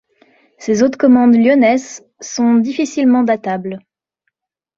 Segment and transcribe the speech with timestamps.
[0.57, 3.77] Ses autres commandes lyonnaises sont difficilement datables.